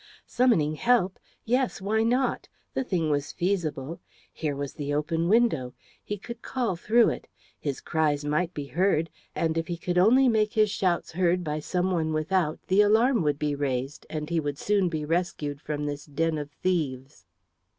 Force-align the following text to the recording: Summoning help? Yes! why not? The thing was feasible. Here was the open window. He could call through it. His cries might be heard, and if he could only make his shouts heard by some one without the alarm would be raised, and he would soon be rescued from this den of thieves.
Summoning 0.25 0.73
help? 0.77 1.19
Yes! 1.45 1.79
why 1.79 2.01
not? 2.01 2.49
The 2.73 2.83
thing 2.83 3.11
was 3.11 3.31
feasible. 3.31 3.99
Here 4.33 4.55
was 4.55 4.73
the 4.73 4.91
open 4.95 5.29
window. 5.29 5.75
He 6.03 6.17
could 6.17 6.41
call 6.41 6.75
through 6.75 7.09
it. 7.09 7.27
His 7.59 7.81
cries 7.81 8.25
might 8.25 8.51
be 8.51 8.65
heard, 8.65 9.11
and 9.35 9.59
if 9.59 9.67
he 9.67 9.77
could 9.77 9.99
only 9.99 10.27
make 10.27 10.53
his 10.53 10.71
shouts 10.71 11.11
heard 11.11 11.43
by 11.43 11.59
some 11.59 11.91
one 11.91 12.13
without 12.13 12.59
the 12.65 12.81
alarm 12.81 13.21
would 13.21 13.37
be 13.37 13.53
raised, 13.53 14.07
and 14.09 14.27
he 14.27 14.39
would 14.39 14.57
soon 14.57 14.89
be 14.89 15.05
rescued 15.05 15.61
from 15.61 15.85
this 15.85 16.07
den 16.07 16.39
of 16.39 16.49
thieves. 16.49 17.27